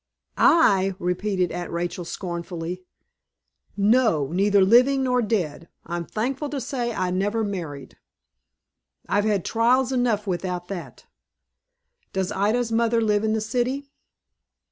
"I!" 0.35 0.95
repeated 0.97 1.51
Aunt 1.51 1.69
Rachel, 1.69 2.05
scornfully. 2.05 2.83
"No, 3.77 4.31
neither 4.33 4.63
living 4.65 5.03
nor 5.03 5.21
dead. 5.21 5.69
I'm 5.85 6.05
thankful 6.07 6.49
to 6.49 6.59
say 6.59 6.91
I 6.91 7.11
never 7.11 7.43
married. 7.43 7.99
I've 9.07 9.25
had 9.25 9.45
trials 9.45 9.91
enough 9.91 10.25
without 10.25 10.69
that. 10.69 11.05
Does 12.13 12.31
Ida's 12.31 12.71
mother 12.71 12.99
live 12.99 13.23
in 13.23 13.33
the 13.33 13.41
city?" 13.41 13.91